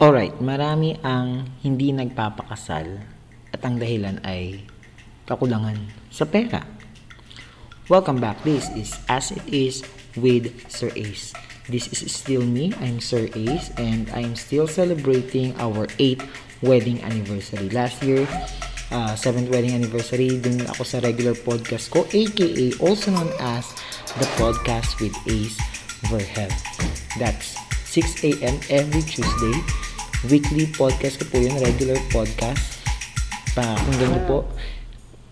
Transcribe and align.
Alright, 0.00 0.32
marami 0.40 0.96
ang 1.04 1.44
hindi 1.60 1.92
nagpapakasal 1.92 2.88
at 3.52 3.60
ang 3.60 3.76
dahilan 3.76 4.16
ay 4.24 4.64
kakulangan 5.28 5.76
sa 6.08 6.24
pera. 6.24 6.64
Welcome 7.92 8.16
back. 8.16 8.40
This 8.40 8.72
is 8.72 8.96
As 9.12 9.28
It 9.28 9.44
Is 9.52 9.84
with 10.16 10.56
Sir 10.72 10.88
Ace. 10.96 11.36
This 11.68 11.92
is 11.92 12.08
still 12.16 12.40
me. 12.40 12.72
I'm 12.80 12.96
Sir 12.96 13.28
Ace 13.36 13.76
and 13.76 14.08
I'm 14.16 14.40
still 14.40 14.64
celebrating 14.64 15.52
our 15.60 15.84
8th 16.00 16.24
wedding 16.64 17.04
anniversary. 17.04 17.68
Last 17.68 18.00
year, 18.00 18.24
uh, 18.88 19.12
7th 19.12 19.52
wedding 19.52 19.76
anniversary, 19.76 20.40
dun 20.40 20.64
ako 20.64 20.80
sa 20.80 21.04
regular 21.04 21.36
podcast 21.36 21.92
ko, 21.92 22.08
aka 22.08 22.72
also 22.80 23.12
known 23.12 23.28
as 23.36 23.68
the 24.16 24.24
podcast 24.40 24.96
with 24.96 25.12
Ace 25.28 25.60
Verhel. 26.08 26.48
That's 27.20 27.52
6 27.92 28.24
a.m. 28.24 28.56
every 28.72 29.04
Tuesday 29.04 29.89
weekly 30.28 30.68
podcast 30.68 31.16
ko 31.16 31.24
po 31.32 31.36
yun, 31.40 31.56
regular 31.64 31.96
podcast. 32.12 32.84
Pa, 33.56 33.64
kung 33.88 33.96
ganito 33.96 34.20
po, 34.28 34.38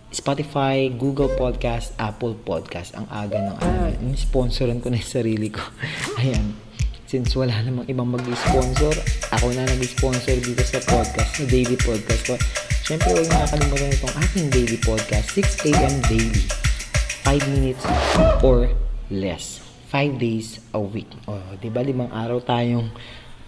Spotify, 0.09 0.89
Google 0.89 1.29
Podcast, 1.37 1.93
Apple 2.01 2.33
Podcast. 2.33 2.97
Ang 2.97 3.05
aga 3.13 3.37
ng 3.37 3.57
ano. 3.61 3.93
Sponsoran 4.17 4.81
ko 4.81 4.89
na 4.89 4.97
yung 4.97 5.13
sarili 5.21 5.53
ko. 5.53 5.61
Ayan. 6.21 6.57
Since 7.05 7.37
wala 7.37 7.53
namang 7.61 7.85
ibang 7.89 8.09
mag-sponsor, 8.09 8.93
ako 9.33 9.53
na 9.53 9.65
nag-sponsor 9.69 10.41
dito 10.41 10.61
sa 10.65 10.81
podcast, 10.81 11.37
sa 11.37 11.45
daily 11.45 11.77
podcast 11.77 12.21
ko. 12.25 12.35
Siyempre, 12.85 13.13
huwag 13.13 13.29
nakakalimutan 13.29 13.93
itong 13.93 14.15
ating 14.17 14.47
daily 14.49 14.77
podcast, 14.81 15.27
6 15.37 15.69
a.m. 15.69 15.93
daily. 16.09 16.45
5 17.25 17.53
minutes 17.53 17.85
or 18.41 18.73
less. 19.13 19.61
5 19.93 20.17
days 20.17 20.57
a 20.73 20.81
week. 20.81 21.09
O, 21.29 21.37
oh, 21.37 21.49
di 21.61 21.69
ba 21.69 21.85
limang 21.85 22.09
araw 22.09 22.41
tayong 22.41 22.89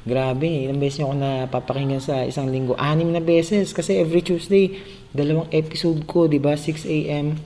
Grabe, 0.02 0.50
ilang 0.50 0.82
beses 0.82 0.98
nyo 0.98 1.14
ako 1.14 1.16
napapakinggan 1.22 2.02
sa 2.02 2.26
isang 2.26 2.50
linggo. 2.50 2.74
Anim 2.74 3.14
na 3.14 3.22
beses 3.22 3.70
kasi 3.70 4.02
every 4.02 4.26
Tuesday, 4.26 4.82
dalawang 5.14 5.46
episode 5.54 6.10
ko, 6.10 6.26
di 6.26 6.42
ba? 6.42 6.58
6 6.58 6.90
a.m. 6.90 7.38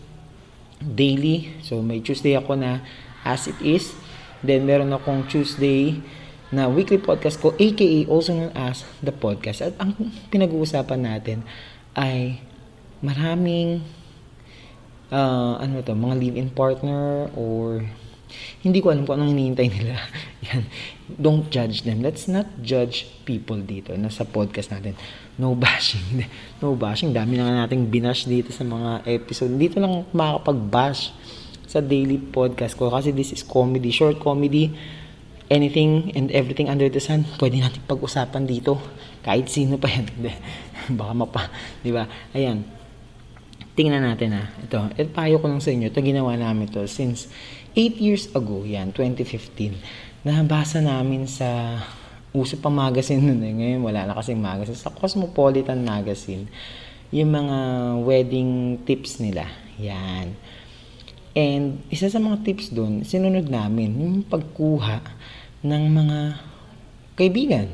daily. 0.80 1.52
So, 1.60 1.84
may 1.84 2.00
Tuesday 2.00 2.40
ako 2.40 2.56
na 2.56 2.80
as 3.28 3.52
it 3.52 3.60
is. 3.60 3.92
Then, 4.40 4.64
meron 4.64 4.96
akong 4.96 5.28
Tuesday 5.28 6.00
na 6.48 6.72
weekly 6.72 6.96
podcast 6.96 7.44
ko, 7.44 7.52
aka 7.60 8.08
also 8.08 8.32
known 8.32 8.56
as 8.56 8.88
the 9.04 9.12
podcast. 9.12 9.60
At 9.60 9.76
ang 9.76 9.92
pinag-uusapan 10.32 11.04
natin 11.04 11.44
ay 11.92 12.40
maraming 13.04 13.84
uh, 15.12 15.60
ano 15.60 15.84
to, 15.84 15.92
mga 15.92 16.16
live-in 16.24 16.50
partner 16.56 17.28
or 17.36 17.84
hindi 18.66 18.82
ko 18.82 18.90
alam 18.90 19.06
kung 19.06 19.22
anong 19.22 19.38
hinihintay 19.38 19.68
nila. 19.70 20.02
Yan. 20.50 20.66
Don't 21.06 21.46
judge 21.54 21.86
them. 21.86 22.02
Let's 22.02 22.26
not 22.26 22.50
judge 22.66 23.06
people 23.22 23.62
dito 23.62 23.94
na 23.94 24.10
sa 24.10 24.26
podcast 24.26 24.74
natin. 24.74 24.98
No 25.38 25.54
bashing. 25.54 26.26
No 26.66 26.74
bashing. 26.74 27.14
Dami 27.14 27.38
na 27.38 27.46
nga 27.46 27.70
nating 27.70 27.94
binash 27.94 28.26
dito 28.26 28.50
sa 28.50 28.66
mga 28.66 29.06
episode. 29.06 29.54
Dito 29.54 29.78
lang 29.78 30.10
makakapag-bash 30.10 31.14
sa 31.70 31.78
daily 31.78 32.18
podcast 32.18 32.74
ko 32.74 32.90
kasi 32.90 33.14
this 33.14 33.38
is 33.38 33.46
comedy, 33.46 33.94
short 33.94 34.18
comedy. 34.18 34.74
Anything 35.46 36.10
and 36.18 36.34
everything 36.34 36.66
under 36.66 36.90
the 36.90 36.98
sun, 36.98 37.22
pwede 37.38 37.62
natin 37.62 37.86
pag-usapan 37.86 38.50
dito. 38.50 38.82
Kahit 39.22 39.46
sino 39.46 39.78
pa 39.78 39.94
yan. 39.94 40.10
Baka 40.98 41.14
mapa, 41.14 41.54
di 41.86 41.94
ba? 41.94 42.10
Ayan. 42.34 42.66
Tingnan 43.76 44.08
natin 44.08 44.32
ha. 44.32 44.44
Ito, 44.64 44.96
ito 44.96 45.12
payo 45.12 45.36
ko 45.44 45.52
lang 45.52 45.60
sa 45.60 45.76
inyo. 45.76 45.92
Ito 45.92 46.00
ginawa 46.00 46.40
namin 46.40 46.72
to 46.72 46.88
since 46.88 47.28
8 47.76 48.00
years 48.00 48.32
ago, 48.32 48.64
yan, 48.64 48.96
2015, 48.96 49.76
nabasa 50.24 50.80
namin 50.80 51.28
sa 51.28 51.84
uso 52.32 52.56
pa 52.56 52.72
magazine 52.72 53.20
nun 53.20 53.44
eh. 53.44 53.52
Ngayon 53.52 53.84
wala 53.84 54.08
na 54.08 54.16
kasing 54.16 54.40
magazine. 54.40 54.80
Sa 54.80 54.96
Cosmopolitan 54.96 55.84
Magazine, 55.84 56.48
yung 57.12 57.36
mga 57.36 57.58
wedding 58.08 58.80
tips 58.88 59.20
nila. 59.20 59.44
Yan. 59.76 60.40
And 61.36 61.84
isa 61.92 62.08
sa 62.08 62.24
mga 62.24 62.48
tips 62.48 62.72
doon, 62.72 63.04
sinunod 63.04 63.52
namin 63.52 63.92
yung 64.00 64.24
pagkuha 64.24 65.04
ng 65.68 65.84
mga 65.92 66.20
kaibigan. 67.20 67.68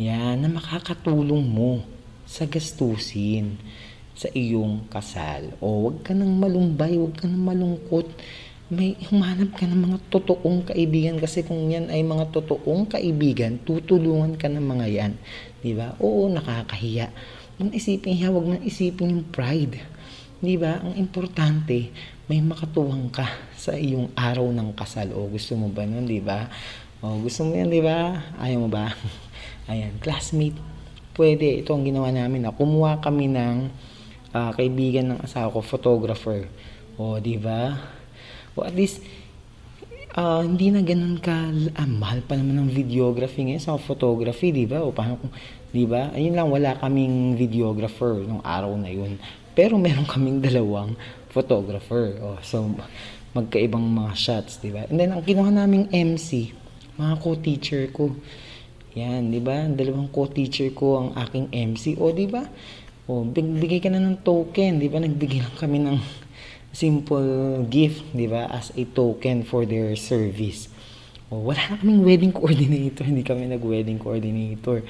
Yan, 0.00 0.40
na 0.40 0.48
makakatulong 0.48 1.44
mo 1.44 1.84
sa 2.24 2.48
gastusin 2.48 3.60
sa 4.16 4.28
iyong 4.32 4.88
kasal. 4.92 5.56
O 5.60 5.88
wag 5.88 6.04
ka 6.04 6.12
nang 6.12 6.36
malumbay, 6.36 6.96
wag 7.00 7.16
ka 7.16 7.24
nang 7.26 7.44
malungkot 7.44 8.08
may 8.72 8.96
humanap 9.12 9.52
ka 9.52 9.68
ng 9.68 9.84
mga 9.84 9.98
totoong 10.08 10.64
kaibigan 10.64 11.20
kasi 11.20 11.44
kung 11.44 11.68
yan 11.68 11.92
ay 11.92 12.00
mga 12.00 12.32
totoong 12.32 12.88
kaibigan, 12.88 13.60
tutulungan 13.68 14.40
ka 14.40 14.48
ng 14.48 14.64
mga 14.64 14.86
yan. 14.88 15.12
Di 15.60 15.76
ba? 15.76 15.92
Oo, 16.00 16.32
nakakahiya. 16.32 17.12
Huwag 17.60 17.68
isipin 17.76 18.16
hiya, 18.16 18.32
huwag 18.32 18.48
man 18.48 18.64
isipin 18.64 19.12
yung 19.12 19.28
pride. 19.28 19.76
Di 20.40 20.56
ba? 20.56 20.80
Ang 20.80 20.96
importante, 20.96 21.92
may 22.32 22.40
makatuwang 22.40 23.12
ka 23.12 23.28
sa 23.60 23.76
iyong 23.76 24.08
araw 24.16 24.48
ng 24.48 24.72
kasal. 24.72 25.12
O 25.12 25.28
gusto 25.28 25.52
mo 25.52 25.68
ba 25.68 25.84
nun, 25.84 26.08
di 26.08 26.24
ba? 26.24 26.48
O 27.04 27.20
gusto 27.20 27.44
mo 27.44 27.52
yan, 27.52 27.68
di 27.68 27.84
ba? 27.84 28.24
Ayaw 28.40 28.56
mo 28.56 28.72
ba? 28.72 28.88
Ayan, 29.70 30.00
classmate. 30.00 30.56
Pwede, 31.12 31.60
ito 31.60 31.76
ang 31.76 31.84
ginawa 31.84 32.08
namin 32.08 32.48
na 32.48 32.56
kumuha 32.56 33.04
kami 33.04 33.28
ng 33.28 33.68
uh, 34.32 34.50
kaibigan 34.56 35.14
ng 35.14 35.18
asawa 35.24 35.52
ko, 35.52 35.60
photographer. 35.60 36.48
O, 36.96 37.20
di 37.20 37.36
ba? 37.40 37.76
O 38.56 38.64
at 38.64 38.76
least, 38.76 39.00
uh, 40.16 40.44
hindi 40.44 40.72
na 40.72 40.84
ganun 40.84 41.16
ka, 41.20 41.52
ah, 41.76 41.88
mahal 41.88 42.20
pa 42.24 42.36
naman 42.36 42.64
ng 42.64 42.70
videography 42.72 43.48
ngayon 43.48 43.62
sa 43.62 43.76
photography, 43.80 44.52
di 44.52 44.68
ba? 44.68 44.84
O 44.84 44.92
paano 44.92 45.20
kung, 45.20 45.32
di 45.72 45.84
ba? 45.88 46.12
Ayun 46.12 46.36
lang, 46.36 46.48
wala 46.52 46.76
kaming 46.76 47.36
videographer 47.36 48.20
nung 48.24 48.44
araw 48.44 48.76
na 48.76 48.92
yun. 48.92 49.16
Pero 49.52 49.76
meron 49.76 50.08
kaming 50.08 50.40
dalawang 50.40 50.96
photographer. 51.32 52.16
O, 52.20 52.36
so, 52.44 52.68
magkaibang 53.32 53.84
mga 53.84 54.12
shots, 54.12 54.60
di 54.60 54.68
ba? 54.72 54.84
And 54.88 55.00
then, 55.00 55.16
ang 55.16 55.24
kinuha 55.24 55.48
naming 55.48 55.88
MC, 55.88 56.52
mga 57.00 57.14
co-teacher 57.20 57.88
ko. 57.88 58.12
Yan, 58.92 59.32
di 59.32 59.40
ba? 59.40 59.64
Dalawang 59.72 60.12
co-teacher 60.12 60.68
ko 60.76 61.00
ang 61.00 61.08
aking 61.16 61.48
MC. 61.48 61.96
O, 61.96 62.12
di 62.12 62.28
ba? 62.28 62.44
O, 63.12 63.28
bigay 63.28 63.84
ka 63.84 63.92
na 63.92 64.00
ng 64.00 64.24
token, 64.24 64.80
di 64.80 64.88
ba? 64.88 64.96
Nagbigay 64.96 65.44
lang 65.44 65.56
kami 65.60 65.84
ng 65.84 66.00
simple 66.72 67.60
gift, 67.68 68.08
di 68.16 68.24
ba, 68.24 68.48
as 68.48 68.72
a 68.72 68.88
token 68.88 69.44
for 69.44 69.68
their 69.68 69.92
service. 70.00 70.72
O, 71.28 71.44
wala 71.44 71.60
na 71.68 71.76
kaming 71.76 72.00
wedding 72.00 72.32
coordinator, 72.32 73.04
hindi 73.12 73.20
kami 73.20 73.52
nag-wedding 73.52 74.00
coordinator. 74.00 74.80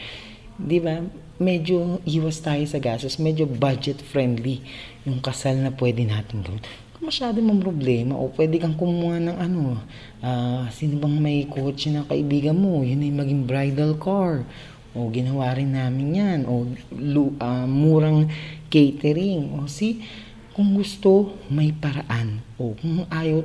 Di 0.54 0.78
ba, 0.78 1.02
medyo 1.42 1.98
iwas 2.06 2.38
tayo 2.38 2.62
sa 2.62 2.78
gastos, 2.78 3.18
medyo 3.18 3.42
budget 3.42 3.98
friendly 3.98 4.62
yung 5.02 5.18
kasal 5.18 5.58
na 5.58 5.74
pwede 5.74 6.06
natin 6.06 6.46
gawin. 6.46 6.62
Masyado 7.02 7.42
mong 7.42 7.58
problema, 7.58 8.14
o 8.14 8.30
pwede 8.30 8.62
kang 8.62 8.78
kumuha 8.78 9.18
ng 9.18 9.34
ano, 9.42 9.82
uh, 10.22 10.70
sino 10.70 11.02
bang 11.02 11.18
may 11.18 11.50
kotse 11.50 11.90
na 11.90 12.06
kaibigan 12.06 12.54
mo, 12.54 12.86
yun 12.86 13.02
ay 13.02 13.10
maging 13.10 13.42
bridal 13.42 13.98
car. 13.98 14.46
O 14.92 15.08
ginawa 15.08 15.56
rin 15.56 15.72
namin 15.72 16.08
yan. 16.20 16.40
O 16.44 16.68
uh, 16.68 17.66
murang 17.68 18.28
catering. 18.68 19.56
O 19.56 19.64
see, 19.64 20.04
kung 20.52 20.76
gusto, 20.76 21.32
may 21.48 21.72
paraan. 21.72 22.44
O 22.60 22.76
kung 22.76 23.08
ayaw, 23.08 23.40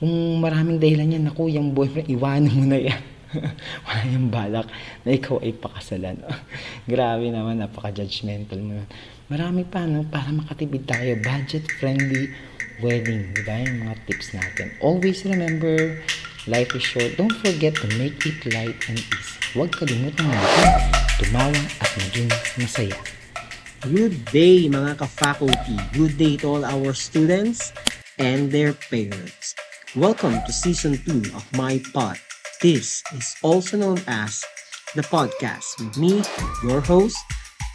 kung 0.00 0.40
maraming 0.40 0.80
dahilan 0.80 1.20
yan, 1.20 1.24
naku, 1.28 1.52
yung 1.52 1.76
boyfriend, 1.76 2.08
iwanan 2.08 2.52
mo 2.56 2.64
na 2.64 2.80
yan. 2.80 3.00
Wala 3.86 4.02
yung 4.10 4.28
balak 4.32 4.66
na 5.06 5.14
ikaw 5.14 5.38
ay 5.44 5.54
pakasalan. 5.54 6.18
Grabe 6.90 7.28
naman, 7.28 7.60
napaka-judgmental 7.60 8.58
mo. 8.58 8.82
Marami 9.30 9.62
pa, 9.68 9.86
no? 9.86 10.02
Para 10.08 10.32
makatipid 10.34 10.88
tayo. 10.88 11.14
Budget-friendly 11.20 12.32
wedding. 12.82 13.36
Di 13.36 13.42
ba? 13.46 13.60
Yung 13.62 13.86
mga 13.86 13.96
tips 14.08 14.34
natin. 14.34 14.74
Always 14.82 15.22
remember, 15.22 16.02
life 16.46 16.74
is 16.74 16.82
short. 16.82 17.16
Don't 17.16 17.34
forget 17.44 17.74
to 17.76 17.88
make 17.98 18.24
it 18.24 18.40
light 18.54 18.76
and 18.88 18.96
easy. 18.96 19.36
Huwag 19.52 19.74
kalimutan 19.74 20.24
natin 20.30 20.68
tumawa 21.20 21.60
at 21.82 21.90
maging 22.00 22.30
masaya. 22.56 22.96
Good 23.84 24.14
day 24.32 24.68
mga 24.70 25.00
ka-faculty. 25.00 25.76
Good 25.92 26.16
day 26.16 26.38
to 26.40 26.46
all 26.56 26.62
our 26.64 26.94
students 26.96 27.72
and 28.16 28.48
their 28.48 28.72
parents. 28.88 29.58
Welcome 29.98 30.38
to 30.46 30.52
season 30.52 31.02
2 31.02 31.34
of 31.34 31.44
my 31.58 31.82
pod. 31.92 32.16
This 32.62 33.02
is 33.16 33.34
also 33.42 33.76
known 33.76 33.98
as 34.06 34.44
the 34.94 35.02
podcast 35.02 35.80
with 35.80 35.96
me, 35.98 36.22
your 36.62 36.80
host. 36.80 37.18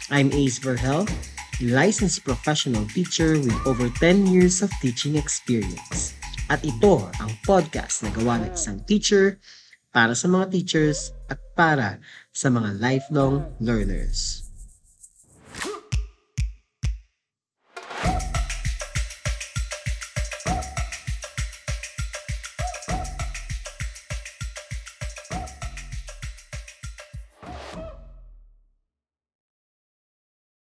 I'm 0.08 0.30
Ace 0.32 0.62
Verhel, 0.62 1.04
licensed 1.60 2.22
professional 2.22 2.86
teacher 2.94 3.34
with 3.36 3.58
over 3.66 3.90
10 3.98 4.30
years 4.30 4.62
of 4.62 4.70
teaching 4.78 5.18
experience. 5.18 6.14
At 6.46 6.62
ito 6.62 7.10
ang 7.18 7.30
podcast 7.42 8.06
na 8.06 8.14
gawa 8.14 8.38
ng 8.38 8.54
isang 8.54 8.78
teacher 8.86 9.42
para 9.90 10.14
sa 10.14 10.30
mga 10.30 10.54
teachers 10.54 11.10
at 11.26 11.42
para 11.58 11.98
sa 12.30 12.46
mga 12.54 12.78
lifelong 12.78 13.42
learners. 13.58 14.45